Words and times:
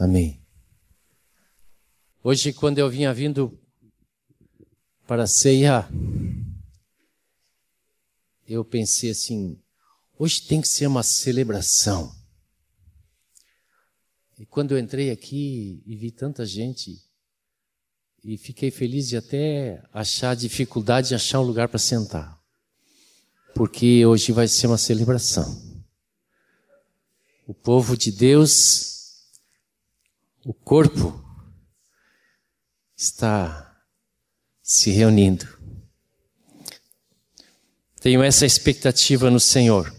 Amém. 0.00 0.42
Hoje, 2.24 2.54
quando 2.54 2.78
eu 2.78 2.88
vinha 2.88 3.12
vindo 3.12 3.60
para 5.06 5.24
a 5.24 5.26
ceia, 5.26 5.86
eu 8.48 8.64
pensei 8.64 9.10
assim: 9.10 9.60
hoje 10.18 10.46
tem 10.46 10.62
que 10.62 10.68
ser 10.68 10.86
uma 10.86 11.02
celebração. 11.02 12.16
E 14.38 14.46
quando 14.46 14.72
eu 14.72 14.78
entrei 14.78 15.10
aqui 15.10 15.82
e 15.84 15.94
vi 15.96 16.10
tanta 16.10 16.46
gente, 16.46 16.98
e 18.24 18.38
fiquei 18.38 18.70
feliz 18.70 19.06
de 19.06 19.18
até 19.18 19.86
achar 19.92 20.34
dificuldade 20.34 21.08
de 21.08 21.14
achar 21.14 21.40
um 21.40 21.44
lugar 21.44 21.68
para 21.68 21.78
sentar, 21.78 22.42
porque 23.54 24.06
hoje 24.06 24.32
vai 24.32 24.48
ser 24.48 24.66
uma 24.66 24.78
celebração. 24.78 25.84
O 27.46 27.52
povo 27.52 27.98
de 27.98 28.10
Deus 28.10 28.89
o 30.44 30.54
corpo 30.54 31.22
está 32.96 33.82
se 34.62 34.90
reunindo. 34.90 35.46
Tenho 38.00 38.22
essa 38.22 38.46
expectativa 38.46 39.30
no 39.30 39.40
Senhor. 39.40 39.94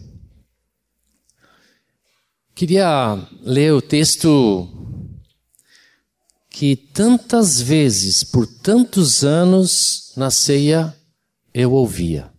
Queria 2.54 3.14
ler 3.40 3.72
o 3.72 3.80
texto 3.80 4.68
que 6.50 6.76
tantas 6.76 7.60
vezes, 7.60 8.24
por 8.24 8.46
tantos 8.46 9.24
anos, 9.24 10.12
na 10.16 10.30
ceia 10.30 10.94
eu 11.54 11.72
ouvia. 11.72 12.32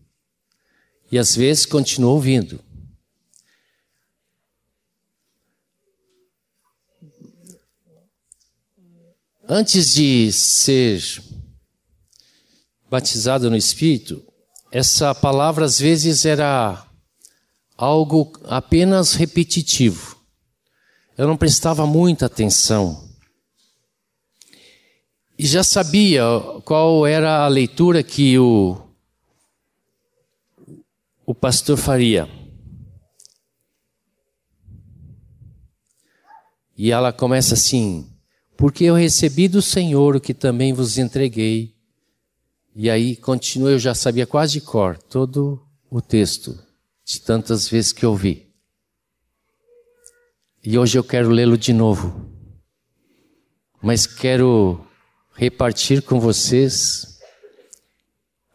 E 1.11 1.17
às 1.17 1.35
vezes 1.35 1.65
continuo 1.65 2.11
ouvindo. 2.11 2.63
Antes 9.47 9.93
de 9.93 10.31
ser 10.31 11.03
batizado 12.89 13.49
no 13.49 13.57
Espírito, 13.57 14.23
essa 14.71 15.13
palavra 15.13 15.65
às 15.65 15.77
vezes 15.77 16.25
era 16.25 16.87
algo 17.75 18.31
apenas 18.45 19.15
repetitivo. 19.15 20.17
Eu 21.17 21.27
não 21.27 21.35
prestava 21.35 21.85
muita 21.85 22.27
atenção. 22.27 23.09
E 25.37 25.45
já 25.45 25.61
sabia 25.61 26.23
qual 26.63 27.05
era 27.05 27.43
a 27.43 27.47
leitura 27.49 28.01
que 28.01 28.39
o, 28.39 28.81
o 31.25 31.35
pastor 31.35 31.75
faria. 31.75 32.29
E 36.77 36.91
ela 36.91 37.11
começa 37.11 37.55
assim: 37.55 38.12
porque 38.63 38.85
eu 38.85 38.95
recebi 38.95 39.49
do 39.49 39.61
Senhor 39.61 40.15
o 40.15 40.21
que 40.21 40.33
também 40.33 40.71
vos 40.71 40.97
entreguei. 40.97 41.75
E 42.73 42.89
aí 42.89 43.13
continua, 43.13 43.71
eu 43.71 43.77
já 43.77 43.93
sabia 43.93 44.25
quase 44.25 44.53
de 44.53 44.61
cor 44.61 44.97
todo 44.97 45.61
o 45.91 45.99
texto, 45.99 46.57
de 47.03 47.19
tantas 47.19 47.67
vezes 47.67 47.91
que 47.91 48.05
eu 48.05 48.15
vi. 48.15 48.47
E 50.63 50.77
hoje 50.77 50.97
eu 50.97 51.03
quero 51.03 51.29
lê-lo 51.29 51.57
de 51.57 51.73
novo. 51.73 52.25
Mas 53.81 54.07
quero 54.07 54.79
repartir 55.35 56.01
com 56.01 56.17
vocês 56.17 57.19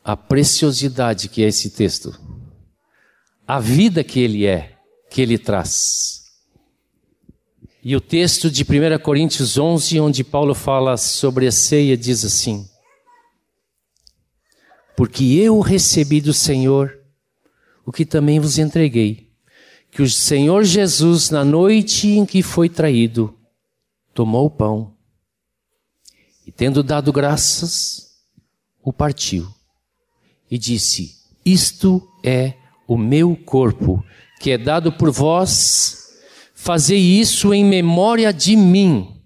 a 0.03 0.17
preciosidade 0.17 1.29
que 1.29 1.45
é 1.45 1.48
esse 1.48 1.69
texto. 1.69 2.19
A 3.47 3.61
vida 3.61 4.03
que 4.03 4.20
ele 4.20 4.47
é, 4.47 4.79
que 5.11 5.20
ele 5.20 5.36
traz. 5.36 6.17
E 7.89 7.97
o 7.97 8.03
texto 8.03 8.50
de 8.50 8.64
1 8.64 8.98
Coríntios 9.03 9.56
11, 9.56 9.98
onde 9.98 10.22
Paulo 10.22 10.55
fala 10.55 10.98
sobre 10.98 11.47
a 11.47 11.50
ceia, 11.50 11.97
diz 11.97 12.22
assim: 12.22 12.69
Porque 14.95 15.25
eu 15.25 15.58
recebi 15.61 16.20
do 16.20 16.35
Senhor 16.35 16.98
o 17.86 17.90
que 17.90 18.05
também 18.05 18.39
vos 18.39 18.58
entreguei, 18.58 19.30
que 19.90 20.02
o 20.02 20.11
Senhor 20.11 20.64
Jesus, 20.64 21.30
na 21.30 21.42
noite 21.42 22.08
em 22.08 22.27
que 22.27 22.42
foi 22.42 22.68
traído, 22.68 23.35
tomou 24.13 24.45
o 24.45 24.51
pão 24.51 24.95
e, 26.46 26.52
tendo 26.52 26.83
dado 26.83 27.11
graças, 27.11 28.18
o 28.83 28.92
partiu 28.92 29.48
e 30.51 30.58
disse: 30.58 31.23
Isto 31.42 32.07
é 32.23 32.52
o 32.86 32.98
meu 32.98 33.34
corpo, 33.34 34.05
que 34.42 34.51
é 34.51 34.58
dado 34.58 34.92
por 34.92 35.11
vós 35.11 35.98
Fazei 36.68 37.01
isso 37.01 37.55
em 37.55 37.64
memória 37.64 38.30
de 38.30 38.55
mim. 38.55 39.23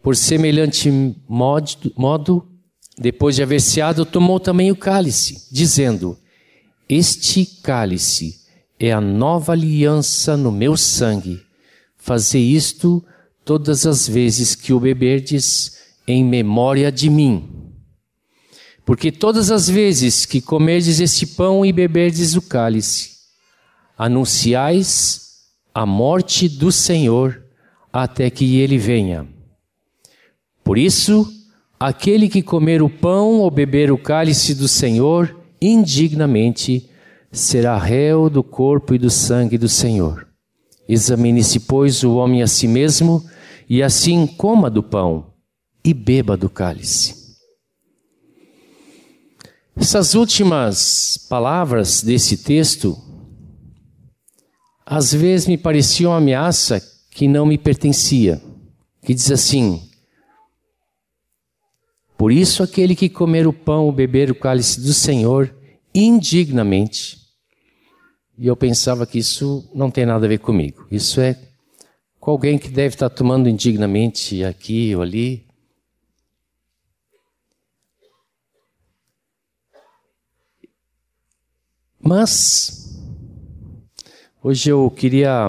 Por 0.00 0.14
semelhante 0.14 0.88
modo, 1.28 2.48
depois 2.96 3.34
de 3.34 3.42
haver 3.42 3.60
ceado, 3.60 4.06
tomou 4.06 4.38
também 4.38 4.70
o 4.70 4.76
cálice, 4.76 5.48
dizendo: 5.50 6.16
Este 6.88 7.44
cálice 7.60 8.36
é 8.78 8.92
a 8.92 9.00
nova 9.00 9.50
aliança 9.50 10.36
no 10.36 10.52
meu 10.52 10.76
sangue. 10.76 11.42
Fazei 11.96 12.44
isto 12.44 13.04
todas 13.44 13.84
as 13.84 14.06
vezes 14.06 14.54
que 14.54 14.72
o 14.72 14.78
beberdes 14.78 15.76
em 16.06 16.24
memória 16.24 16.92
de 16.92 17.10
mim. 17.10 17.74
Porque 18.84 19.10
todas 19.10 19.50
as 19.50 19.68
vezes 19.68 20.24
que 20.24 20.40
comerdes 20.40 21.00
este 21.00 21.26
pão 21.26 21.66
e 21.66 21.72
beberdes 21.72 22.36
o 22.36 22.42
cálice, 22.42 23.10
anunciais 23.98 25.21
a 25.74 25.86
morte 25.86 26.48
do 26.48 26.70
Senhor 26.70 27.42
até 27.92 28.30
que 28.30 28.58
ele 28.58 28.78
venha. 28.78 29.26
Por 30.64 30.78
isso, 30.78 31.26
aquele 31.78 32.28
que 32.28 32.42
comer 32.42 32.82
o 32.82 32.88
pão 32.88 33.40
ou 33.40 33.50
beber 33.50 33.90
o 33.90 33.98
cálice 33.98 34.54
do 34.54 34.68
Senhor 34.68 35.36
indignamente 35.60 36.88
será 37.30 37.78
réu 37.78 38.28
do 38.28 38.42
corpo 38.42 38.94
e 38.94 38.98
do 38.98 39.10
sangue 39.10 39.56
do 39.56 39.68
Senhor. 39.68 40.26
Examine-se, 40.88 41.60
pois, 41.60 42.02
o 42.02 42.16
homem 42.16 42.42
a 42.42 42.46
si 42.46 42.68
mesmo, 42.68 43.24
e 43.68 43.82
assim 43.82 44.26
coma 44.26 44.68
do 44.68 44.82
pão 44.82 45.32
e 45.84 45.94
beba 45.94 46.36
do 46.36 46.50
cálice. 46.50 47.22
Essas 49.74 50.14
últimas 50.14 51.16
palavras 51.30 52.02
desse 52.02 52.36
texto 52.36 52.96
às 54.84 55.12
vezes 55.12 55.46
me 55.46 55.56
parecia 55.56 56.08
uma 56.08 56.18
ameaça 56.18 56.80
que 57.10 57.28
não 57.28 57.46
me 57.46 57.56
pertencia, 57.56 58.42
que 59.02 59.14
diz 59.14 59.30
assim: 59.30 59.88
Por 62.16 62.32
isso 62.32 62.62
aquele 62.62 62.96
que 62.96 63.08
comer 63.08 63.46
o 63.46 63.52
pão 63.52 63.86
ou 63.86 63.92
beber 63.92 64.30
o 64.30 64.34
cálice 64.34 64.80
do 64.80 64.92
Senhor 64.92 65.54
indignamente, 65.94 67.18
e 68.38 68.46
eu 68.46 68.56
pensava 68.56 69.06
que 69.06 69.18
isso 69.18 69.70
não 69.74 69.90
tem 69.90 70.06
nada 70.06 70.26
a 70.26 70.28
ver 70.28 70.38
comigo. 70.38 70.86
Isso 70.90 71.20
é 71.20 71.38
com 72.18 72.30
alguém 72.30 72.58
que 72.58 72.68
deve 72.68 72.94
estar 72.94 73.10
tomando 73.10 73.48
indignamente 73.48 74.42
aqui 74.44 74.94
ou 74.96 75.02
ali. 75.02 75.46
Mas 82.00 82.81
Hoje 84.44 84.70
eu 84.70 84.90
queria 84.90 85.46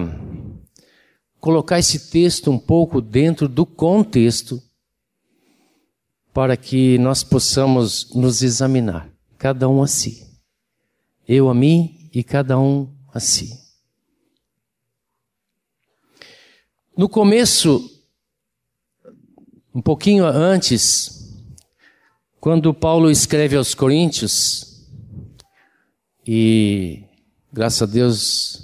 colocar 1.39 1.79
esse 1.79 2.11
texto 2.11 2.51
um 2.51 2.59
pouco 2.59 3.01
dentro 3.01 3.49
do 3.49 3.65
contexto 3.65 4.61
para 6.31 6.55
que 6.55 6.99
nós 6.99 7.23
possamos 7.23 8.13
nos 8.13 8.43
examinar, 8.43 9.11
cada 9.35 9.67
um 9.67 9.81
a 9.81 9.87
si. 9.87 10.23
Eu 11.27 11.49
a 11.49 11.55
mim 11.55 12.07
e 12.13 12.23
cada 12.23 12.59
um 12.59 12.95
a 13.11 13.19
si. 13.19 13.49
No 16.95 17.09
começo, 17.09 17.89
um 19.73 19.81
pouquinho 19.81 20.23
antes, 20.23 21.35
quando 22.39 22.71
Paulo 22.75 23.09
escreve 23.09 23.55
aos 23.55 23.73
Coríntios, 23.73 24.87
e 26.27 27.03
graças 27.51 27.81
a 27.81 27.91
Deus 27.91 28.62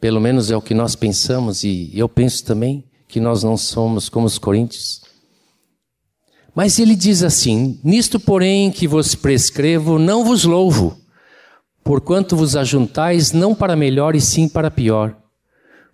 pelo 0.00 0.20
menos 0.20 0.50
é 0.50 0.56
o 0.56 0.62
que 0.62 0.74
nós 0.74 0.94
pensamos, 0.94 1.64
e 1.64 1.90
eu 1.94 2.08
penso 2.08 2.44
também 2.44 2.84
que 3.08 3.20
nós 3.20 3.42
não 3.42 3.56
somos 3.56 4.08
como 4.08 4.26
os 4.26 4.38
coríntios. 4.38 5.02
Mas 6.54 6.78
ele 6.78 6.94
diz 6.94 7.22
assim: 7.22 7.80
Nisto, 7.82 8.20
porém, 8.20 8.70
que 8.70 8.86
vos 8.86 9.14
prescrevo, 9.14 9.98
não 9.98 10.24
vos 10.24 10.44
louvo, 10.44 10.98
porquanto 11.82 12.36
vos 12.36 12.56
ajuntais 12.56 13.32
não 13.32 13.54
para 13.54 13.76
melhor 13.76 14.14
e 14.14 14.20
sim 14.20 14.48
para 14.48 14.70
pior. 14.70 15.16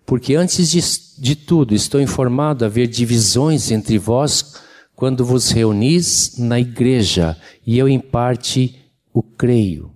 Porque 0.05 0.35
antes 0.35 0.69
de, 0.69 0.81
de 1.21 1.35
tudo 1.35 1.73
estou 1.73 1.99
informado 1.99 2.63
haver 2.63 2.87
divisões 2.87 3.71
entre 3.71 3.97
vós 3.97 4.55
quando 4.95 5.25
vos 5.25 5.49
reunis 5.49 6.37
na 6.37 6.59
igreja, 6.59 7.37
e 7.65 7.77
eu 7.77 7.89
em 7.89 7.99
parte 7.99 8.79
o 9.13 9.21
creio. 9.21 9.91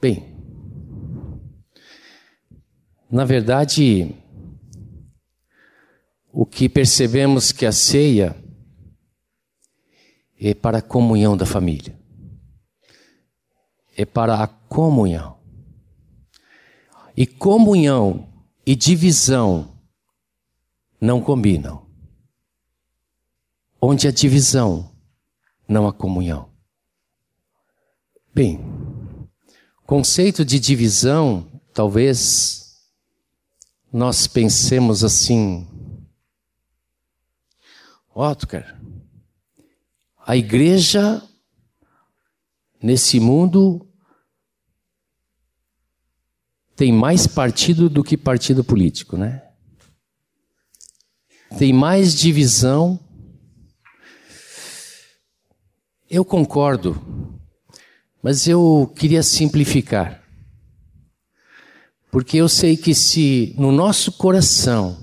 Bem, 0.00 0.37
Na 3.10 3.24
verdade, 3.24 4.14
o 6.30 6.44
que 6.44 6.68
percebemos 6.68 7.52
que 7.52 7.64
a 7.64 7.72
ceia 7.72 8.36
é 10.38 10.52
para 10.52 10.78
a 10.78 10.82
comunhão 10.82 11.36
da 11.36 11.46
família. 11.46 11.98
É 13.96 14.04
para 14.04 14.42
a 14.42 14.46
comunhão. 14.46 15.38
E 17.16 17.26
comunhão 17.26 18.28
e 18.64 18.76
divisão 18.76 19.80
não 21.00 21.20
combinam. 21.20 21.86
Onde 23.80 24.06
há 24.06 24.12
divisão, 24.12 24.92
não 25.66 25.88
há 25.88 25.92
comunhão. 25.92 26.50
Bem, 28.34 28.60
conceito 29.86 30.44
de 30.44 30.60
divisão, 30.60 31.50
talvez 31.72 32.57
nós 33.92 34.26
pensemos 34.26 35.02
assim, 35.02 35.66
Otcar, 38.14 38.80
a 40.26 40.36
igreja 40.36 41.22
nesse 42.82 43.18
mundo 43.18 43.88
tem 46.76 46.92
mais 46.92 47.26
partido 47.26 47.88
do 47.88 48.04
que 48.04 48.16
partido 48.16 48.62
político, 48.62 49.16
né? 49.16 49.42
Tem 51.58 51.72
mais 51.72 52.14
divisão. 52.14 53.00
Eu 56.10 56.24
concordo, 56.24 57.40
mas 58.22 58.46
eu 58.46 58.92
queria 58.96 59.22
simplificar. 59.22 60.27
Porque 62.10 62.38
eu 62.38 62.48
sei 62.48 62.76
que 62.76 62.94
se 62.94 63.54
no 63.58 63.70
nosso 63.70 64.12
coração 64.12 64.96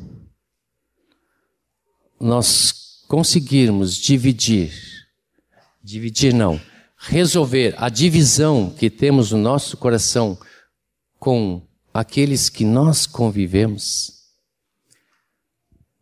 nós 2.19 3.04
conseguirmos 3.07 3.96
dividir, 3.96 4.74
dividir 5.84 6.34
não, 6.34 6.60
resolver 6.98 7.75
a 7.78 7.90
divisão 7.90 8.72
que 8.72 8.90
temos 8.90 9.31
no 9.31 9.38
nosso 9.38 9.78
coração 9.78 10.38
com 11.19 11.62
aqueles 11.94 12.50
que 12.50 12.66
nós 12.66 13.06
convivemos, 13.06 14.12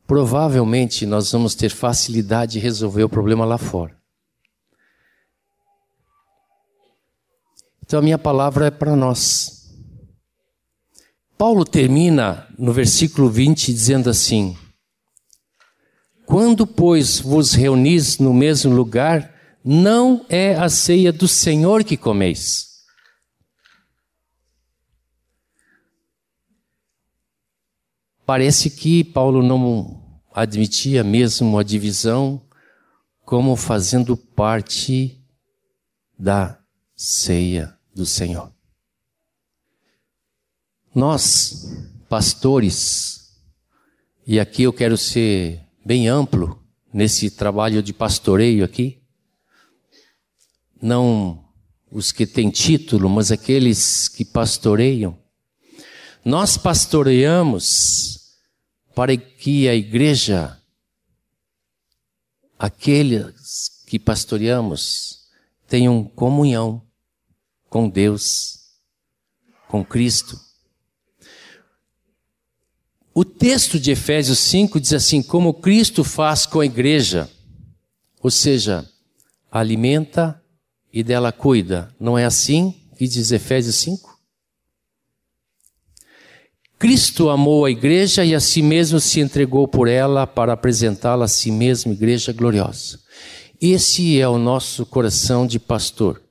provavelmente 0.08 1.06
nós 1.06 1.32
vamos 1.32 1.56
ter 1.56 1.70
facilidade 1.70 2.54
de 2.54 2.60
resolver 2.60 3.04
o 3.04 3.10
problema 3.10 3.46
lá 3.46 3.58
fora. 3.58 3.98
Então 7.86 8.00
a 8.00 8.02
minha 8.02 8.18
palavra 8.18 8.68
é 8.68 8.72
para 8.72 8.96
nós. 8.96 9.63
Paulo 11.44 11.66
termina 11.66 12.48
no 12.58 12.72
versículo 12.72 13.30
20 13.30 13.74
dizendo 13.74 14.10
assim: 14.10 14.58
Quando, 16.26 16.66
pois, 16.66 17.20
vos 17.20 17.52
reunis 17.52 18.18
no 18.18 18.34
mesmo 18.34 18.74
lugar, 18.74 19.60
não 19.62 20.26
é 20.30 20.56
a 20.56 20.70
ceia 20.70 21.12
do 21.12 21.28
Senhor 21.28 21.84
que 21.84 21.98
comeis 21.98 22.86
Parece 28.26 28.70
que 28.70 29.04
Paulo 29.04 29.44
não 29.44 30.02
admitia 30.34 31.04
mesmo 31.04 31.60
a 31.60 31.64
divisão 31.64 32.42
como 33.26 33.58
fazendo 33.58 34.16
parte 34.16 35.22
da 36.18 36.58
ceia 36.96 37.78
do 37.94 38.06
Senhor. 38.06 38.63
Nós, 40.96 41.76
pastores, 42.08 43.36
e 44.28 44.40
aqui 44.40 44.62
eu 44.62 44.72
quero 44.72 44.96
ser 44.96 45.60
bem 45.84 46.08
amplo 46.08 46.64
nesse 46.94 47.32
trabalho 47.32 47.82
de 47.82 47.92
pastoreio 47.92 48.64
aqui, 48.64 49.02
não 50.80 51.44
os 51.90 52.12
que 52.12 52.28
têm 52.28 52.52
título, 52.52 53.10
mas 53.10 53.32
aqueles 53.32 54.08
que 54.08 54.24
pastoreiam, 54.24 55.18
nós 56.24 56.58
pastoreamos 56.58 58.38
para 58.94 59.18
que 59.18 59.68
a 59.68 59.74
igreja, 59.74 60.62
aqueles 62.60 63.84
que 63.88 63.98
pastoreamos, 63.98 65.28
tenham 65.68 66.04
comunhão 66.04 66.86
com 67.68 67.90
Deus, 67.90 68.60
com 69.68 69.84
Cristo. 69.84 70.53
O 73.16 73.24
texto 73.24 73.80
de 73.80 73.92
Efésios 73.92 74.40
5 74.40 74.80
diz 74.80 74.94
assim: 74.94 75.22
como 75.22 75.54
Cristo 75.54 76.04
faz 76.04 76.48
com 76.48 76.60
a 76.60 76.66
igreja, 76.66 77.30
ou 78.22 78.32
seja, 78.32 78.90
alimenta 79.52 80.42
e 80.92 81.04
dela 81.04 81.32
cuida. 81.32 81.94
Não 82.00 82.18
é 82.18 82.26
assim 82.26 82.74
que 82.98 83.08
diz 83.08 83.32
Efésios 83.32 83.76
5? 83.76 84.14
Cristo 86.80 87.30
amou 87.30 87.66
a 87.66 87.72
igreja 87.72 88.26
e 88.26 88.34
a 88.34 88.40
si 88.40 88.62
mesmo 88.62 89.00
se 89.00 89.20
entregou 89.20 89.68
por 89.68 89.88
ela 89.88 90.26
para 90.26 90.54
apresentá-la 90.54 91.26
a 91.26 91.30
si 91.30 91.52
mesmo, 91.52 91.94
igreja 91.94 92.34
gloriosa. 92.34 93.00
Esse 93.62 94.20
é 94.20 94.28
o 94.28 94.38
nosso 94.38 94.86
coração 94.86 95.48
de 95.48 95.60
pastor. 95.60 96.22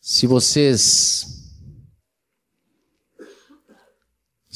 Se 0.00 0.26
vocês 0.26 1.39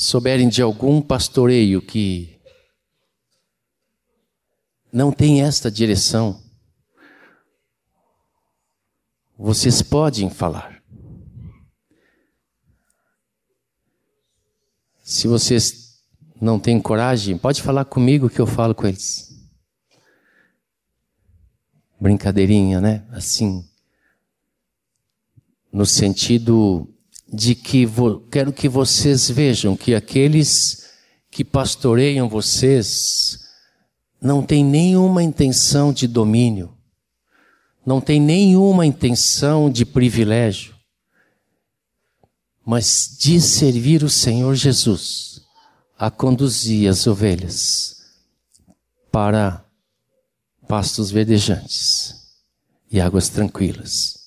souberem 0.04 0.50
de 0.50 0.60
algum 0.60 1.00
pastoreio 1.00 1.80
que 1.80 2.38
não 4.92 5.10
tem 5.10 5.42
esta 5.42 5.70
direção, 5.70 6.42
vocês 9.36 9.80
podem 9.80 10.28
falar. 10.28 10.82
Se 15.02 15.26
vocês 15.26 16.04
não 16.38 16.60
têm 16.60 16.80
coragem, 16.80 17.38
pode 17.38 17.62
falar 17.62 17.86
comigo 17.86 18.28
que 18.28 18.40
eu 18.40 18.46
falo 18.46 18.74
com 18.74 18.86
eles. 18.86 19.34
Brincadeirinha, 21.98 22.78
né? 22.78 23.06
Assim, 23.10 23.66
no 25.72 25.86
sentido 25.86 26.93
de 27.34 27.54
que 27.54 27.86
quero 28.30 28.52
que 28.52 28.68
vocês 28.68 29.28
vejam 29.30 29.76
que 29.76 29.94
aqueles 29.94 30.90
que 31.30 31.44
pastoreiam 31.44 32.28
vocês 32.28 33.40
não 34.20 34.42
têm 34.42 34.64
nenhuma 34.64 35.22
intenção 35.22 35.92
de 35.92 36.06
domínio 36.06 36.74
não 37.84 38.00
tem 38.00 38.20
nenhuma 38.20 38.86
intenção 38.86 39.70
de 39.70 39.84
privilégio, 39.84 40.74
mas 42.64 43.16
de 43.18 43.40
servir 43.40 44.02
o 44.02 44.08
Senhor 44.08 44.54
Jesus 44.54 45.42
a 45.98 46.10
conduzir 46.10 46.88
as 46.88 47.06
ovelhas 47.06 47.96
para 49.12 49.64
pastos 50.66 51.10
verdejantes 51.10 52.16
e 52.90 53.00
águas 53.00 53.28
tranquilas. 53.28 54.23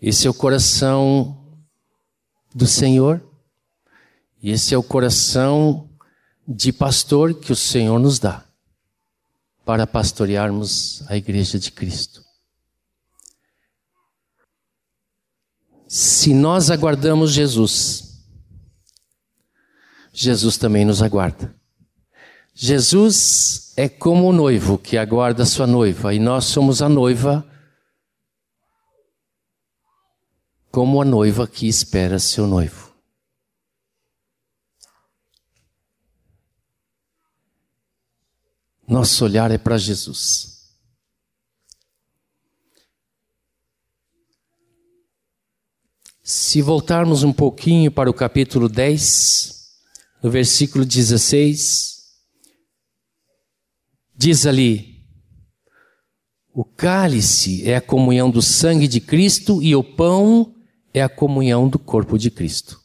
Esse 0.00 0.26
é 0.26 0.30
o 0.30 0.34
coração 0.34 1.36
do 2.54 2.66
Senhor, 2.66 3.22
e 4.42 4.50
esse 4.50 4.74
é 4.74 4.78
o 4.78 4.82
coração 4.82 5.90
de 6.48 6.72
pastor 6.72 7.34
que 7.34 7.52
o 7.52 7.56
Senhor 7.56 7.98
nos 7.98 8.18
dá 8.18 8.44
para 9.64 9.86
pastorearmos 9.86 11.04
a 11.08 11.16
igreja 11.16 11.58
de 11.58 11.70
Cristo. 11.70 12.24
Se 15.86 16.32
nós 16.32 16.70
aguardamos 16.70 17.32
Jesus, 17.32 18.24
Jesus 20.12 20.56
também 20.56 20.84
nos 20.84 21.02
aguarda. 21.02 21.54
Jesus 22.54 23.72
é 23.76 23.88
como 23.88 24.28
o 24.28 24.32
noivo 24.32 24.78
que 24.78 24.96
aguarda 24.96 25.44
sua 25.44 25.66
noiva, 25.66 26.14
e 26.14 26.18
nós 26.18 26.44
somos 26.44 26.82
a 26.82 26.88
noiva, 26.88 27.49
como 30.70 31.02
a 31.02 31.04
noiva 31.04 31.48
que 31.48 31.66
espera 31.66 32.18
seu 32.18 32.46
noivo. 32.46 32.90
Nosso 38.86 39.24
olhar 39.24 39.50
é 39.50 39.58
para 39.58 39.78
Jesus. 39.78 40.60
Se 46.22 46.62
voltarmos 46.62 47.24
um 47.24 47.32
pouquinho 47.32 47.90
para 47.90 48.10
o 48.10 48.14
capítulo 48.14 48.68
10, 48.68 49.60
no 50.22 50.30
versículo 50.30 50.84
16, 50.84 52.00
diz 54.14 54.46
ali: 54.46 55.04
O 56.52 56.64
cálice 56.64 57.68
é 57.68 57.76
a 57.76 57.80
comunhão 57.80 58.30
do 58.30 58.42
sangue 58.42 58.86
de 58.86 59.00
Cristo 59.00 59.60
e 59.62 59.74
o 59.74 59.82
pão 59.82 60.59
é 60.92 61.02
a 61.02 61.08
comunhão 61.08 61.68
do 61.68 61.78
corpo 61.78 62.18
de 62.18 62.30
Cristo. 62.30 62.80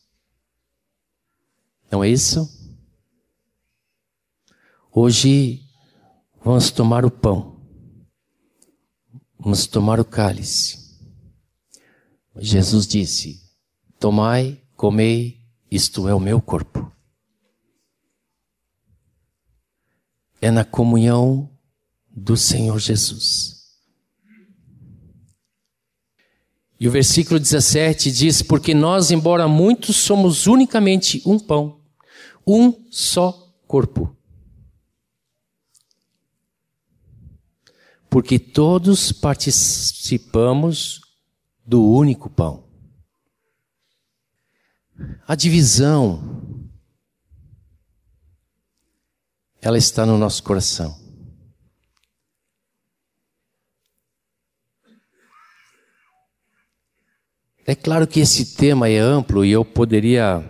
Não 1.92 2.04
é 2.04 2.10
isso? 2.10 2.50
Hoje 4.92 5.62
vamos 6.44 6.72
tomar 6.72 7.04
o 7.06 7.12
pão, 7.12 7.60
vamos 9.38 9.68
tomar 9.68 10.00
o 10.00 10.06
cálice. 10.06 10.86
Jesus 12.38 12.86
disse: 12.88 13.42
Tomai, 14.00 14.62
comei, 14.76 15.42
isto 15.72 16.08
é 16.08 16.14
o 16.14 16.20
meu 16.20 16.42
corpo. 16.42 16.92
É 20.42 20.52
na 20.52 20.64
comunhão 20.64 21.50
do 22.10 22.38
Senhor 22.38 22.78
Jesus. 22.80 23.55
E 26.86 26.88
o 26.88 26.92
versículo 26.92 27.40
17 27.40 28.12
diz: 28.12 28.44
Porque 28.44 28.72
nós, 28.72 29.10
embora 29.10 29.48
muitos, 29.48 29.96
somos 29.96 30.46
unicamente 30.46 31.20
um 31.26 31.40
pão, 31.40 31.82
um 32.46 32.86
só 32.92 33.52
corpo. 33.68 34.16
Porque 38.08 38.38
todos 38.38 39.12
participamos 39.12 41.02
do 41.66 41.84
único 41.84 42.30
pão. 42.30 42.70
A 45.28 45.34
divisão, 45.34 46.70
ela 49.60 49.80
está 49.80 50.06
no 50.06 50.20
nosso 50.20 50.44
coração. 50.44 51.05
É 57.68 57.74
claro 57.74 58.06
que 58.06 58.20
esse 58.20 58.54
tema 58.56 58.88
é 58.88 59.00
amplo 59.00 59.44
e 59.44 59.52
eu 59.52 59.66
poderia 59.66 60.44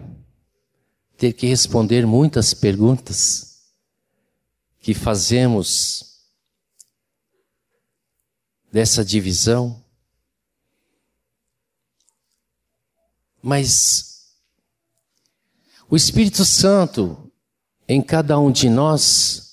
ter 1.17 1.31
que 1.31 1.48
responder 1.48 2.05
muitas 2.05 2.53
perguntas 2.53 3.72
que 4.81 4.93
fazemos 4.93 6.25
dessa 8.69 9.05
divisão. 9.05 9.81
Mas 13.41 14.36
o 15.89 15.95
Espírito 15.95 16.43
Santo 16.43 17.31
em 17.88 18.01
cada 18.01 18.38
um 18.38 18.51
de 18.51 18.69
nós 18.69 19.45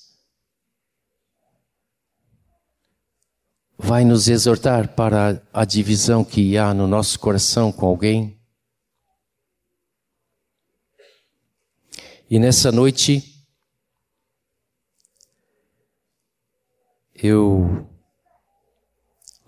vai 3.83 4.05
nos 4.05 4.29
exortar 4.29 4.95
para 4.95 5.43
a 5.51 5.65
divisão 5.65 6.23
que 6.23 6.57
há 6.57 6.73
no 6.73 6.87
nosso 6.87 7.19
coração 7.19 7.69
com 7.69 7.85
alguém. 7.85 8.39
E 12.29 12.39
nessa 12.39 12.71
noite, 12.71 13.45
eu 17.13 17.85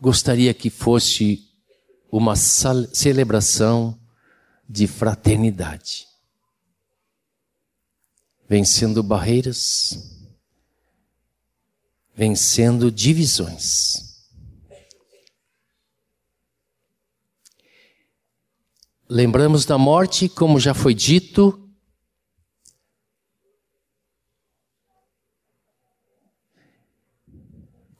gostaria 0.01 0.53
que 0.53 0.69
fosse 0.69 1.49
uma 2.11 2.35
celebração 2.35 3.97
de 4.67 4.85
fraternidade, 4.85 6.07
vencendo 8.49 9.01
barreiras, 9.01 10.27
vencendo 12.13 12.91
divisões. 12.91 14.14
Lembramos 19.07 19.65
da 19.65 19.77
morte, 19.77 20.27
como 20.27 20.59
já 20.59 20.73
foi 20.73 20.93
dito, 20.93 21.65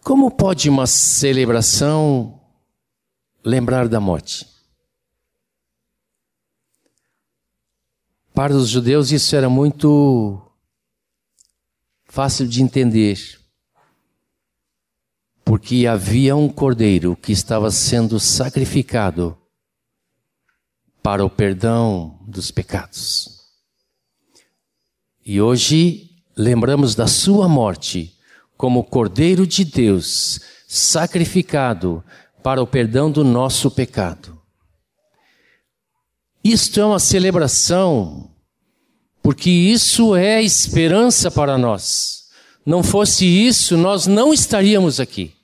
Como 0.06 0.30
pode 0.30 0.70
uma 0.70 0.86
celebração 0.86 2.40
lembrar 3.44 3.88
da 3.88 4.00
morte? 4.00 4.48
Para 8.32 8.54
os 8.54 8.70
judeus 8.70 9.12
isso 9.12 9.36
era 9.36 9.50
muito 9.50 10.40
fácil 12.04 12.48
de 12.48 12.62
entender, 12.62 13.18
porque 15.44 15.88
havia 15.88 16.36
um 16.36 16.50
cordeiro 16.50 17.16
que 17.16 17.32
estava 17.32 17.72
sendo 17.72 18.20
sacrificado 18.20 19.36
para 21.06 21.24
o 21.24 21.30
perdão 21.30 22.18
dos 22.28 22.50
pecados. 22.50 23.30
E 25.24 25.40
hoje 25.40 26.10
lembramos 26.36 26.96
da 26.96 27.06
sua 27.06 27.48
morte 27.48 28.16
como 28.58 28.84
cordeiro 28.84 29.46
de 29.46 29.64
Deus, 29.64 30.40
sacrificado 30.68 32.04
para 32.42 32.60
o 32.60 32.66
perdão 32.66 33.12
do 33.12 33.24
nosso 33.24 33.70
pecado. 33.70 34.42
Isto 36.44 36.80
é 36.80 36.86
uma 36.88 37.00
celebração, 37.00 38.32
porque 39.22 39.52
isso 39.52 40.16
é 40.16 40.42
esperança 40.42 41.30
para 41.30 41.56
nós. 41.56 42.30
Não 42.66 42.82
fosse 42.82 43.28
isso, 43.28 43.78
nós 43.78 44.08
não 44.08 44.34
estaríamos 44.34 45.00
aqui. 45.00 45.35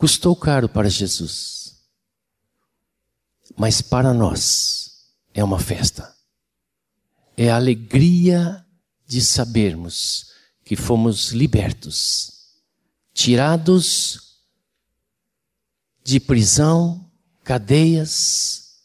Custou 0.00 0.34
caro 0.34 0.66
para 0.66 0.88
Jesus, 0.88 1.76
mas 3.54 3.82
para 3.82 4.14
nós 4.14 5.12
é 5.34 5.44
uma 5.44 5.58
festa. 5.58 6.16
É 7.36 7.50
a 7.50 7.56
alegria 7.56 8.64
de 9.06 9.20
sabermos 9.20 10.32
que 10.64 10.74
fomos 10.74 11.32
libertos, 11.32 12.62
tirados 13.12 14.38
de 16.02 16.18
prisão, 16.18 17.12
cadeias 17.44 18.80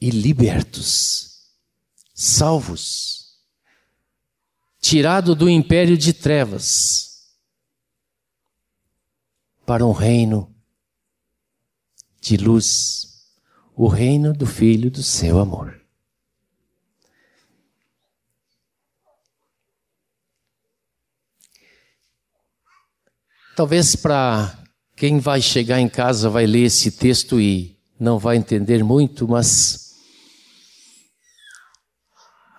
e 0.00 0.10
libertos, 0.10 1.40
salvos, 2.14 3.40
tirado 4.80 5.34
do 5.34 5.50
império 5.50 5.98
de 5.98 6.12
trevas 6.12 7.13
para 9.66 9.84
um 9.84 9.92
reino 9.92 10.54
de 12.20 12.36
luz, 12.36 13.30
o 13.74 13.86
reino 13.86 14.32
do 14.32 14.46
Filho 14.46 14.90
do 14.90 15.02
seu 15.02 15.38
amor. 15.38 15.80
Talvez 23.56 23.94
para 23.94 24.58
quem 24.96 25.18
vai 25.18 25.40
chegar 25.40 25.80
em 25.80 25.88
casa 25.88 26.28
vai 26.28 26.46
ler 26.46 26.64
esse 26.64 26.90
texto 26.90 27.40
e 27.40 27.78
não 27.98 28.18
vai 28.18 28.36
entender 28.36 28.82
muito, 28.82 29.28
mas 29.28 29.94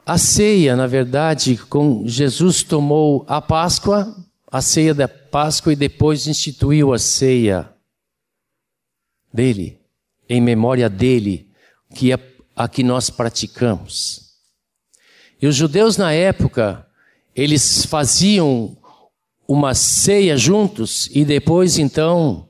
a 0.06 0.18
ceia, 0.18 0.76
na 0.76 0.88
verdade, 0.88 1.58
com 1.58 2.08
Jesus 2.08 2.64
tomou 2.64 3.26
a 3.28 3.42
Páscoa, 3.42 4.16
a 4.50 4.62
ceia 4.62 4.94
da 4.94 5.08
Páscoa 5.36 5.74
e 5.74 5.76
depois 5.76 6.28
instituiu 6.28 6.94
a 6.94 6.98
ceia 6.98 7.70
dele, 9.34 9.82
em 10.30 10.40
memória 10.40 10.90
dele, 10.90 11.52
que 11.94 12.14
é 12.14 12.38
a 12.56 12.70
que 12.70 12.82
nós 12.82 13.10
praticamos. 13.10 14.38
E 15.42 15.46
os 15.46 15.54
judeus 15.54 15.98
na 15.98 16.14
época, 16.14 16.90
eles 17.36 17.86
faziam 17.86 18.82
uma 19.46 19.76
ceia 19.76 20.38
juntos 20.38 21.10
e 21.12 21.26
depois 21.26 21.78
então 21.78 22.48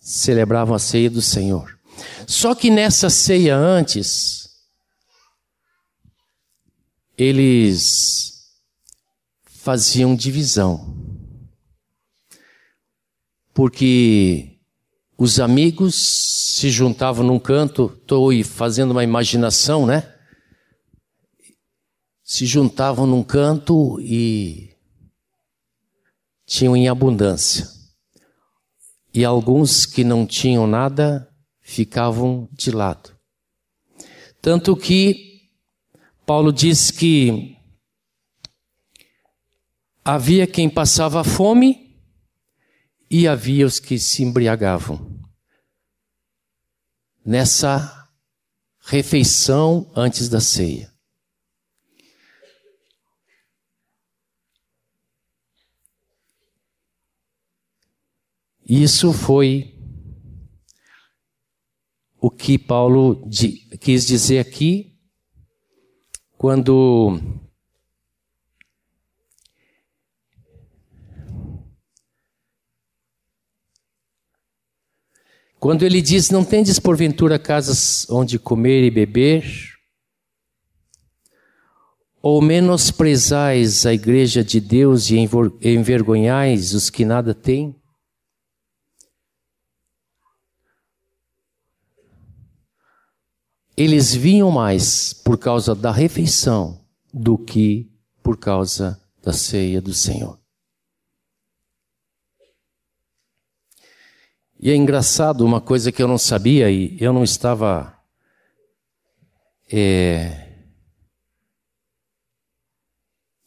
celebravam 0.00 0.74
a 0.74 0.78
ceia 0.78 1.10
do 1.10 1.20
Senhor. 1.20 1.78
Só 2.26 2.54
que 2.54 2.70
nessa 2.70 3.10
ceia 3.10 3.54
antes, 3.54 4.48
eles 7.14 8.21
faziam 9.62 10.16
divisão. 10.16 10.92
Porque 13.54 14.58
os 15.16 15.38
amigos 15.38 15.94
se 16.56 16.68
juntavam 16.68 17.24
num 17.24 17.38
canto, 17.38 17.92
estou 17.94 18.32
fazendo 18.42 18.90
uma 18.90 19.04
imaginação, 19.04 19.86
né? 19.86 20.12
se 22.24 22.44
juntavam 22.46 23.06
num 23.06 23.22
canto 23.22 24.00
e 24.00 24.74
tinham 26.46 26.74
em 26.74 26.88
abundância. 26.88 27.68
E 29.14 29.24
alguns 29.24 29.86
que 29.86 30.02
não 30.02 30.26
tinham 30.26 30.66
nada 30.66 31.28
ficavam 31.60 32.48
de 32.50 32.70
lado. 32.70 33.14
Tanto 34.40 34.74
que, 34.74 35.42
Paulo 36.24 36.52
diz 36.52 36.90
que 36.90 37.61
havia 40.04 40.46
quem 40.46 40.68
passava 40.68 41.22
fome 41.22 42.00
e 43.10 43.28
havia 43.28 43.66
os 43.66 43.78
que 43.78 43.98
se 43.98 44.22
embriagavam. 44.22 45.20
Nessa 47.24 48.08
refeição 48.80 49.90
antes 49.94 50.28
da 50.28 50.40
ceia. 50.40 50.92
Isso 58.64 59.12
foi 59.12 59.78
o 62.18 62.30
que 62.30 62.56
Paulo 62.56 63.28
quis 63.80 64.06
dizer 64.06 64.38
aqui 64.38 64.96
quando 66.38 67.41
Quando 75.62 75.84
ele 75.84 76.02
diz: 76.02 76.28
Não 76.28 76.44
tendes 76.44 76.80
porventura 76.80 77.38
casas 77.38 78.04
onde 78.10 78.36
comer 78.36 78.82
e 78.82 78.90
beber? 78.90 79.44
Ou 82.20 82.42
menosprezais 82.42 83.86
a 83.86 83.94
igreja 83.94 84.42
de 84.42 84.60
Deus 84.60 85.08
e 85.08 85.16
envergonhais 85.62 86.74
os 86.74 86.90
que 86.90 87.04
nada 87.04 87.32
têm? 87.32 87.80
eles 93.74 94.14
vinham 94.14 94.50
mais 94.50 95.12
por 95.14 95.38
causa 95.38 95.74
da 95.74 95.90
refeição 95.90 96.84
do 97.12 97.38
que 97.38 97.90
por 98.22 98.36
causa 98.36 99.00
da 99.22 99.32
ceia 99.32 99.80
do 99.80 99.94
Senhor. 99.94 100.41
E 104.62 104.70
é 104.70 104.76
engraçado 104.76 105.44
uma 105.44 105.60
coisa 105.60 105.90
que 105.90 106.00
eu 106.00 106.06
não 106.06 106.16
sabia 106.16 106.70
e 106.70 106.96
eu 107.00 107.12
não 107.12 107.24
estava 107.24 107.98
é, 109.72 110.50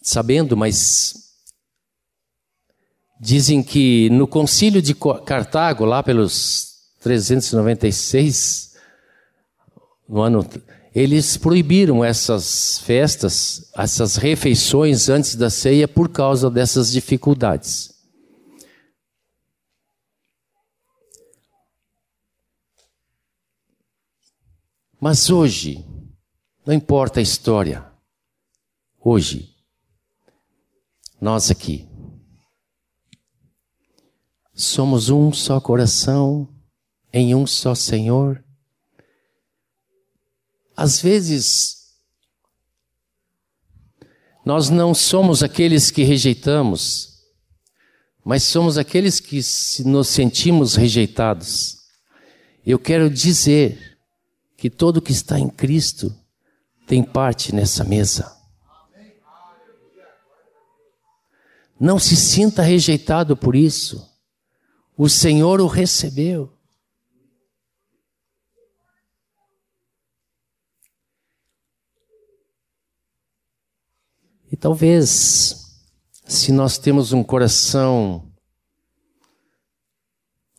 sabendo, 0.02 0.58
mas 0.58 1.14
dizem 3.18 3.64
que 3.64 4.10
no 4.10 4.28
concílio 4.28 4.82
de 4.82 4.94
Cartago, 4.94 5.86
lá 5.86 6.04
pelos 6.04 6.90
396, 7.00 8.76
no 10.10 10.20
ano, 10.20 10.46
eles 10.94 11.38
proibiram 11.38 12.04
essas 12.04 12.80
festas, 12.80 13.72
essas 13.74 14.18
refeições 14.18 15.08
antes 15.08 15.36
da 15.36 15.50
ceia 15.50 15.88
por 15.88 16.10
causa 16.10 16.52
dessas 16.52 16.92
dificuldades. 16.92 17.95
Mas 25.08 25.30
hoje, 25.30 25.86
não 26.66 26.74
importa 26.74 27.20
a 27.20 27.22
história, 27.22 27.86
hoje, 29.00 29.56
nós 31.22 31.52
aqui, 31.52 31.88
somos 34.52 35.10
um 35.10 35.32
só 35.32 35.62
coração, 35.62 36.50
em 37.14 37.36
um 37.36 37.46
só 37.46 37.76
Senhor, 37.76 38.44
às 40.76 41.00
vezes, 41.00 41.94
nós 44.44 44.72
não 44.72 44.92
somos 44.96 45.44
aqueles 45.44 45.92
que 45.92 46.02
rejeitamos, 46.02 47.20
mas 48.24 48.42
somos 48.42 48.76
aqueles 48.76 49.20
que 49.20 49.40
nos 49.86 50.08
sentimos 50.08 50.74
rejeitados. 50.74 51.78
Eu 52.66 52.80
quero 52.80 53.08
dizer 53.08 53.95
que 54.66 54.70
todo 54.72 55.00
que 55.00 55.12
está 55.12 55.40
em 55.40 55.48
Cristo 55.48 56.12
tem 56.88 57.04
parte 57.04 57.54
nessa 57.54 57.84
mesa. 57.84 58.36
Não 61.80 62.00
se 62.00 62.16
sinta 62.16 62.64
rejeitado 62.64 63.38
por 63.38 63.56
isso. 63.56 64.12
O 64.98 65.08
Senhor 65.08 65.62
o 65.62 65.68
recebeu. 65.68 66.52
E 74.52 74.58
talvez, 74.58 75.80
se 76.26 76.52
nós 76.52 76.80
temos 76.80 77.14
um 77.14 77.24
coração 77.24 78.34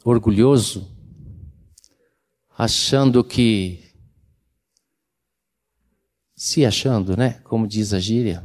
orgulhoso, 0.04 0.94
achando 2.56 3.24
que, 3.24 3.85
se 6.36 6.66
achando, 6.66 7.16
né? 7.16 7.40
Como 7.44 7.66
diz 7.66 7.94
a 7.94 7.98
gíria, 7.98 8.44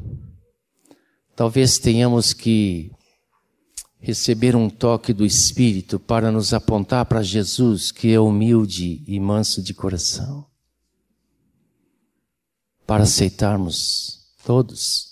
talvez 1.36 1.77
tenhamos 1.77 2.32
que 2.32 2.91
receber 3.99 4.56
um 4.56 4.69
toque 4.69 5.13
do 5.13 5.25
Espírito 5.25 5.99
para 5.99 6.32
nos 6.32 6.54
apontar 6.54 7.06
para 7.06 7.21
Jesus, 7.21 7.91
que 7.91 8.12
é 8.12 8.19
humilde 8.19 9.04
e 9.06 9.19
manso 9.19 9.62
de 9.62 9.73
coração, 9.73 10.47
para 12.88 13.04
aceitarmos 13.04 14.34
todos 14.43 15.11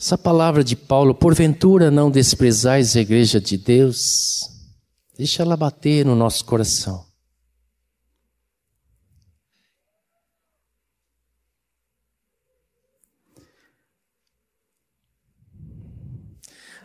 Essa 0.00 0.16
palavra 0.16 0.64
de 0.64 0.74
Paulo, 0.74 1.14
porventura 1.14 1.90
não 1.90 2.10
desprezais 2.10 2.96
a 2.96 3.00
igreja 3.00 3.38
de 3.38 3.58
Deus, 3.58 4.48
deixa 5.14 5.42
ela 5.42 5.58
bater 5.58 6.06
no 6.06 6.16
nosso 6.16 6.42
coração. 6.46 7.04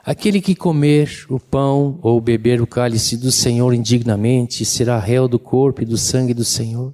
Aquele 0.03 0.41
que 0.41 0.53
comer 0.53 1.25
o 1.29 1.39
pão 1.39 1.97
ou 2.01 2.19
beber 2.19 2.61
o 2.61 2.67
cálice 2.67 3.15
do 3.15 3.31
Senhor 3.31 3.73
indignamente 3.73 4.65
será 4.65 4.99
réu 4.99 5.29
do 5.29 5.39
corpo 5.39 5.81
e 5.81 5.85
do 5.85 5.97
sangue 5.97 6.33
do 6.33 6.43
Senhor. 6.43 6.93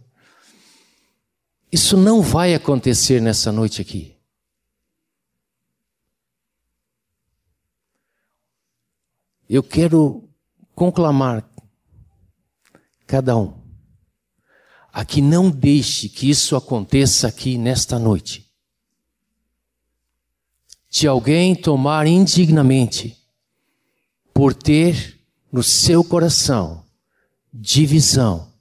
Isso 1.72 1.98
não 1.98 2.22
vai 2.22 2.54
acontecer 2.54 3.20
nessa 3.20 3.52
noite 3.52 3.82
aqui. 3.82 4.21
Eu 9.54 9.62
quero 9.62 10.30
conclamar 10.74 11.46
cada 13.06 13.36
um 13.36 13.54
a 14.94 15.04
que 15.04 15.22
não 15.22 15.52
deixe 15.52 16.08
que 16.08 16.30
isso 16.30 16.56
aconteça 16.56 17.28
aqui 17.28 17.58
nesta 17.58 18.00
noite. 18.00 18.50
De 20.90 21.06
alguém 21.06 21.54
tomar 21.54 22.08
indignamente 22.08 23.18
por 24.34 24.54
ter 24.54 25.20
no 25.52 25.62
seu 25.62 26.02
coração 26.02 26.86
divisão. 27.54 28.54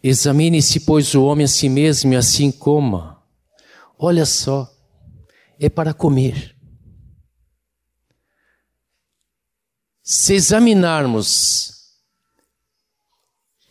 Examine-se, 0.00 0.78
pois, 0.78 1.16
o 1.16 1.24
homem 1.24 1.46
a 1.46 1.48
si 1.48 1.68
mesmo 1.68 2.12
e 2.12 2.16
assim 2.16 2.52
coma. 2.52 3.20
Olha 3.98 4.24
só, 4.24 4.72
é 5.58 5.68
para 5.68 5.92
comer. 5.92 6.55
Se 10.08 10.34
examinarmos 10.34 11.98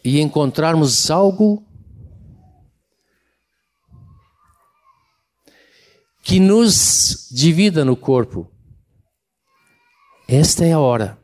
e 0.04 0.20
encontrarmos 0.20 1.10
algo 1.10 1.66
que 6.22 6.38
nos 6.38 7.30
divida 7.32 7.86
no 7.86 7.96
corpo, 7.96 8.52
esta 10.28 10.66
é 10.66 10.74
a 10.74 10.80
hora 10.80 11.18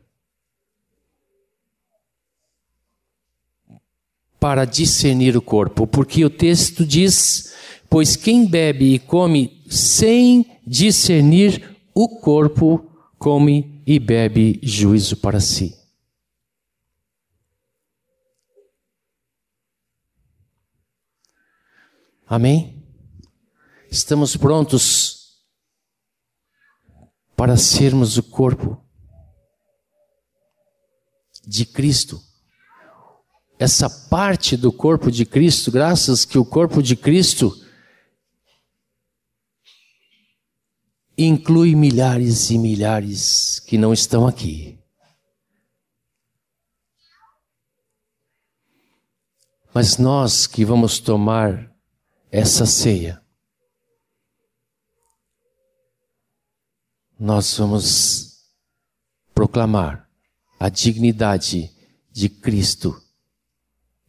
para 4.40 4.64
discernir 4.64 5.36
o 5.36 5.42
corpo, 5.42 5.86
porque 5.86 6.24
o 6.24 6.30
texto 6.30 6.86
diz: 6.86 7.54
Pois 7.90 8.16
quem 8.16 8.46
bebe 8.46 8.94
e 8.94 8.98
come 8.98 9.62
sem 9.68 10.58
discernir 10.66 11.76
o 11.92 12.18
corpo, 12.18 12.90
come 13.18 13.71
e 13.86 13.98
bebe 13.98 14.60
juízo 14.62 15.16
para 15.16 15.40
si. 15.40 15.76
Amém? 22.26 22.82
Estamos 23.90 24.36
prontos 24.36 25.42
para 27.36 27.56
sermos 27.56 28.16
o 28.16 28.22
corpo. 28.22 28.82
de 31.46 31.66
Cristo. 31.66 32.20
Essa 33.58 33.88
parte 33.90 34.56
do 34.56 34.72
corpo 34.72 35.10
de 35.10 35.24
Cristo, 35.24 35.70
graças 35.70 36.24
que 36.24 36.38
o 36.38 36.44
corpo 36.44 36.82
de 36.82 36.96
Cristo 36.96 37.61
inclui 41.16 41.74
milhares 41.74 42.50
e 42.50 42.58
milhares 42.58 43.60
que 43.60 43.76
não 43.76 43.92
estão 43.92 44.26
aqui. 44.26 44.78
Mas 49.74 49.96
nós 49.96 50.46
que 50.46 50.64
vamos 50.64 50.98
tomar 50.98 51.74
essa 52.30 52.66
ceia, 52.66 53.22
nós 57.18 57.56
vamos 57.56 58.32
proclamar 59.34 60.08
a 60.58 60.68
dignidade 60.68 61.70
de 62.10 62.28
Cristo, 62.28 63.00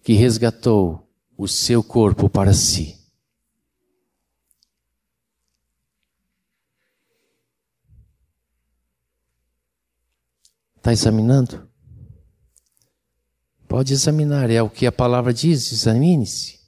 que 0.03 0.13
resgatou 0.13 1.09
o 1.37 1.47
seu 1.47 1.83
corpo 1.83 2.29
para 2.29 2.53
si. 2.53 3.02
Está 10.83 10.91
examinando? 10.91 11.65
Pode 13.69 13.93
examinar, 13.93 14.49
é 14.49 14.61
o 14.61 14.69
que 14.69 14.85
a 14.85 14.91
palavra 14.91 15.33
diz, 15.33 15.71
examine-se. 15.71 16.59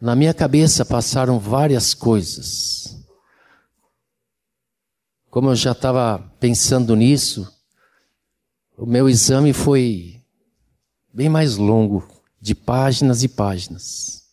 Na 0.00 0.16
minha 0.16 0.32
cabeça 0.32 0.82
passaram 0.82 1.38
várias 1.38 1.92
coisas. 1.92 3.06
Como 5.28 5.50
eu 5.50 5.56
já 5.56 5.72
estava 5.72 6.20
pensando 6.40 6.96
nisso, 6.96 7.54
o 8.78 8.86
meu 8.86 9.10
exame 9.10 9.52
foi 9.52 10.24
bem 11.12 11.28
mais 11.28 11.58
longo, 11.58 12.08
de 12.40 12.54
páginas 12.54 13.22
e 13.22 13.28
páginas. 13.28 14.25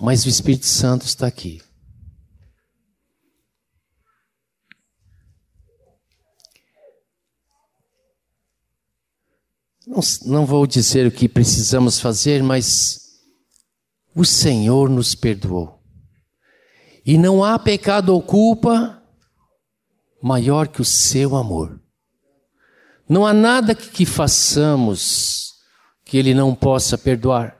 Mas 0.00 0.24
o 0.24 0.30
Espírito 0.30 0.64
Santo 0.64 1.04
está 1.04 1.26
aqui. 1.26 1.60
Não, 9.86 10.00
não 10.24 10.46
vou 10.46 10.66
dizer 10.66 11.06
o 11.06 11.10
que 11.10 11.28
precisamos 11.28 12.00
fazer, 12.00 12.42
mas 12.42 13.20
o 14.14 14.24
Senhor 14.24 14.88
nos 14.88 15.14
perdoou. 15.14 15.82
E 17.04 17.18
não 17.18 17.44
há 17.44 17.58
pecado 17.58 18.14
ou 18.14 18.22
culpa 18.22 19.02
maior 20.22 20.68
que 20.68 20.80
o 20.80 20.84
seu 20.84 21.36
amor. 21.36 21.78
Não 23.06 23.26
há 23.26 23.34
nada 23.34 23.74
que, 23.74 23.90
que 23.90 24.06
façamos 24.06 25.52
que 26.06 26.16
Ele 26.16 26.32
não 26.32 26.54
possa 26.54 26.96
perdoar. 26.96 27.59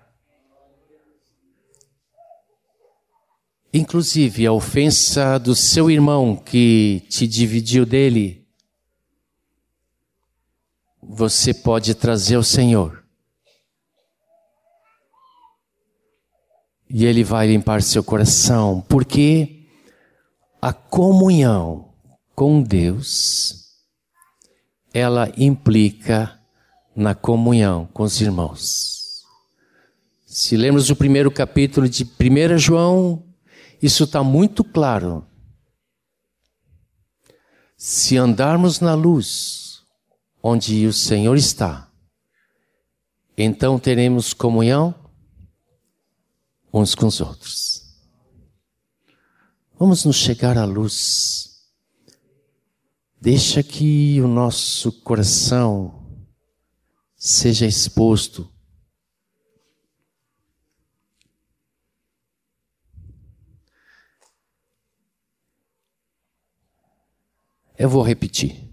Inclusive 3.72 4.46
a 4.46 4.52
ofensa 4.52 5.38
do 5.38 5.54
seu 5.54 5.90
irmão 5.90 6.36
que 6.36 7.02
te 7.08 7.26
dividiu 7.26 7.86
dele 7.86 8.40
você 11.02 11.52
pode 11.52 11.94
trazer 11.94 12.36
ao 12.36 12.42
Senhor. 12.42 13.02
E 16.88 17.04
Ele 17.04 17.24
vai 17.24 17.48
limpar 17.48 17.82
seu 17.82 18.02
coração, 18.02 18.80
porque 18.88 19.66
a 20.62 20.72
comunhão 20.72 21.92
com 22.34 22.62
Deus, 22.62 23.76
ela 24.94 25.32
implica 25.36 26.38
na 26.94 27.14
comunhão 27.14 27.88
com 27.92 28.02
os 28.02 28.20
irmãos. 28.20 29.24
Se 30.26 30.56
lemos 30.56 30.90
o 30.90 30.96
primeiro 30.96 31.30
capítulo 31.30 31.88
de 31.88 32.04
1 32.04 32.58
João, 32.58 33.29
isso 33.82 34.04
está 34.04 34.22
muito 34.22 34.62
claro. 34.62 35.26
Se 37.76 38.16
andarmos 38.16 38.80
na 38.80 38.94
luz, 38.94 39.82
onde 40.42 40.86
o 40.86 40.92
Senhor 40.92 41.36
está, 41.36 41.90
então 43.36 43.78
teremos 43.78 44.34
comunhão 44.34 44.94
uns 46.72 46.94
com 46.94 47.06
os 47.06 47.20
outros. 47.20 47.80
Vamos 49.78 50.04
nos 50.04 50.16
chegar 50.16 50.58
à 50.58 50.66
luz. 50.66 51.64
Deixa 53.18 53.62
que 53.62 54.20
o 54.20 54.28
nosso 54.28 54.92
coração 55.00 56.06
seja 57.16 57.66
exposto. 57.66 58.50
Eu 67.80 67.88
vou 67.88 68.02
repetir. 68.02 68.70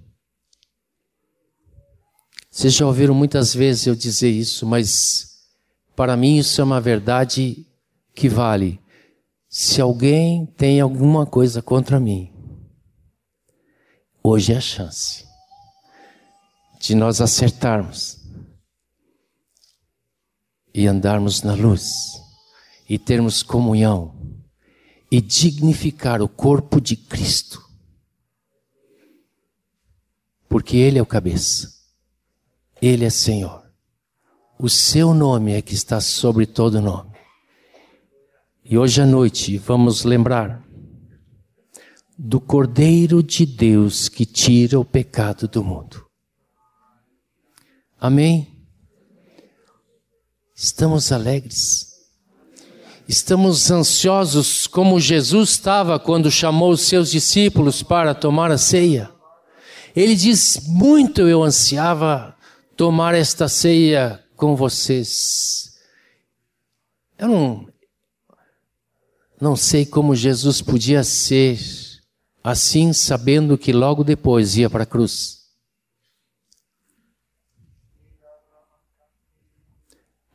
Vocês 2.51 2.73
já 2.73 2.85
ouviram 2.85 3.13
muitas 3.13 3.53
vezes 3.53 3.87
eu 3.87 3.95
dizer 3.95 4.29
isso, 4.29 4.65
mas 4.65 5.47
para 5.95 6.17
mim 6.17 6.35
isso 6.35 6.59
é 6.59 6.63
uma 6.65 6.81
verdade 6.81 7.65
que 8.13 8.27
vale. 8.27 8.81
Se 9.47 9.79
alguém 9.79 10.45
tem 10.45 10.81
alguma 10.81 11.25
coisa 11.25 11.61
contra 11.61 12.01
mim, 12.01 12.33
hoje 14.21 14.51
é 14.51 14.57
a 14.57 14.61
chance 14.61 15.25
de 16.77 16.93
nós 16.93 17.21
acertarmos 17.21 18.19
e 20.73 20.85
andarmos 20.85 21.43
na 21.43 21.53
luz 21.53 22.21
e 22.89 22.99
termos 22.99 23.41
comunhão 23.41 24.35
e 25.09 25.21
dignificar 25.21 26.21
o 26.21 26.27
corpo 26.27 26.81
de 26.81 26.97
Cristo. 26.97 27.66
Porque 30.49 30.77
Ele 30.77 30.99
é 30.99 31.01
o 31.01 31.05
cabeça. 31.05 31.71
Ele 32.81 33.05
é 33.05 33.09
Senhor. 33.09 33.63
O 34.59 34.69
seu 34.69 35.13
nome 35.13 35.53
é 35.53 35.61
que 35.61 35.73
está 35.73 35.99
sobre 36.01 36.45
todo 36.45 36.81
nome. 36.81 37.11
E 38.65 38.77
hoje 38.77 39.01
à 39.01 39.05
noite 39.05 39.57
vamos 39.57 40.03
lembrar 40.03 40.65
do 42.17 42.39
Cordeiro 42.41 43.21
de 43.21 43.45
Deus 43.45 44.09
que 44.09 44.25
tira 44.25 44.79
o 44.79 44.85
pecado 44.85 45.47
do 45.47 45.63
mundo. 45.63 46.05
Amém? 47.99 48.47
Estamos 50.55 51.11
alegres. 51.11 51.87
Estamos 53.07 53.69
ansiosos 53.69 54.67
como 54.67 54.99
Jesus 54.99 55.51
estava 55.51 55.99
quando 55.99 56.31
chamou 56.31 56.71
os 56.71 56.81
seus 56.81 57.11
discípulos 57.11 57.83
para 57.83 58.13
tomar 58.13 58.51
a 58.51 58.57
ceia. 58.57 59.09
Ele 59.97 60.15
diz: 60.15 60.59
Muito 60.67 61.21
eu 61.21 61.41
ansiava 61.41 62.37
tomar 62.75 63.15
esta 63.15 63.49
ceia 63.49 64.23
com 64.35 64.55
vocês. 64.55 65.75
Eu 67.17 67.27
não, 67.27 67.73
não 69.41 69.55
sei 69.55 69.87
como 69.87 70.15
Jesus 70.15 70.61
podia 70.61 71.03
ser 71.03 71.59
assim, 72.43 72.93
sabendo 72.93 73.57
que 73.57 73.73
logo 73.73 74.03
depois 74.03 74.55
ia 74.55 74.69
para 74.69 74.83
a 74.83 74.85
cruz. 74.85 75.47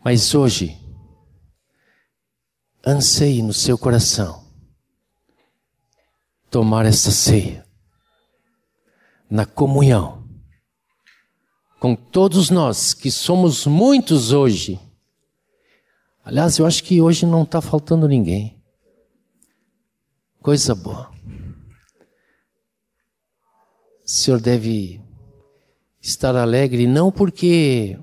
Mas 0.05 0.35
hoje, 0.35 0.77
anseie 2.85 3.43
no 3.43 3.53
seu 3.53 3.79
coração 3.79 4.45
tomar 6.51 6.85
esta 6.85 7.13
ceia 7.13 7.65
na 9.33 9.47
comunhão 9.47 10.29
com 11.81 11.97
todos 11.97 12.51
nós, 12.51 12.93
que 12.93 13.11
somos 13.11 13.67
muitos 13.67 14.31
hoje. 14.31 14.79
Aliás, 16.23 16.59
eu 16.59 16.67
acho 16.67 16.85
que 16.85 17.01
hoje 17.01 17.25
não 17.25 17.43
está 17.43 17.63
faltando 17.63 18.07
ninguém. 18.07 18.63
Coisa 20.43 20.75
boa. 20.75 21.11
O 24.05 24.09
senhor 24.09 24.39
deve 24.39 25.01
estar 25.99 26.37
alegre 26.37 26.87
não 26.87 27.11
porque 27.11 27.99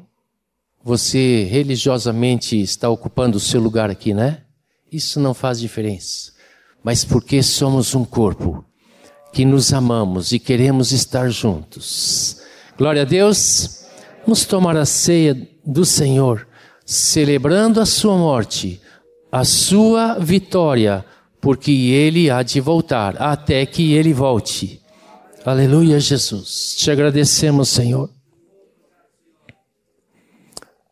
você 0.83 1.43
religiosamente 1.43 2.59
está 2.59 2.89
ocupando 2.89 3.37
o 3.37 3.39
seu 3.39 3.61
lugar 3.61 3.91
aqui, 3.91 4.15
né? 4.15 4.45
Isso 4.91 5.19
não 5.19 5.35
faz 5.35 5.59
diferença. 5.59 6.33
Mas 6.83 7.05
porque 7.05 7.43
somos 7.43 7.93
um 7.93 8.03
corpo 8.03 8.65
que 9.31 9.45
nos 9.45 9.73
amamos 9.73 10.31
e 10.31 10.39
queremos 10.39 10.91
estar 10.91 11.29
juntos. 11.29 12.41
Glória 12.77 13.03
a 13.03 13.05
Deus. 13.05 13.85
Vamos 14.21 14.45
tomar 14.45 14.77
a 14.77 14.85
ceia 14.85 15.35
do 15.65 15.85
Senhor, 15.85 16.47
celebrando 16.85 17.79
a 17.81 17.85
sua 17.85 18.17
morte, 18.17 18.81
a 19.31 19.43
sua 19.43 20.19
vitória, 20.19 21.05
porque 21.41 21.71
ele 21.71 22.29
há 22.29 22.43
de 22.43 22.59
voltar, 22.59 23.21
até 23.21 23.65
que 23.65 23.93
ele 23.93 24.13
volte. 24.13 24.81
Aleluia, 25.45 25.99
Jesus. 25.99 26.75
Te 26.77 26.91
agradecemos, 26.91 27.69
Senhor. 27.69 28.09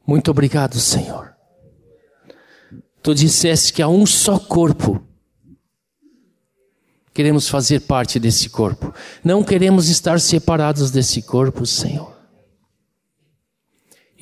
Muito 0.05 0.31
obrigado, 0.31 0.79
Senhor. 0.79 1.35
Tu 3.03 3.13
disseste 3.13 3.73
que 3.73 3.81
há 3.81 3.87
um 3.87 4.05
só 4.05 4.39
corpo. 4.39 5.03
Queremos 7.17 7.49
fazer 7.49 7.79
parte 7.79 8.19
desse 8.19 8.47
corpo. 8.47 8.93
Não 9.23 9.43
queremos 9.43 9.89
estar 9.89 10.19
separados 10.19 10.91
desse 10.91 11.19
corpo, 11.23 11.65
Senhor. 11.65 12.15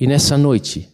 E 0.00 0.06
nessa 0.06 0.38
noite, 0.38 0.90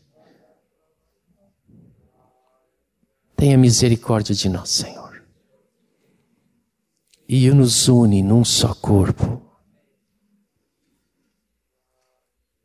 tenha 3.37 3.57
misericórdia 3.57 4.35
de 4.35 4.49
nós, 4.49 4.71
Senhor. 4.71 5.25
E 7.29 7.49
nos 7.53 7.87
une 7.87 8.21
num 8.21 8.45
só 8.45 8.75
corpo. 8.75 9.41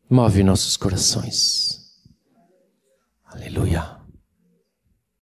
Move 0.10 0.44
nossos 0.44 0.76
corações. 0.76 1.94
Aleluia. 3.24 3.97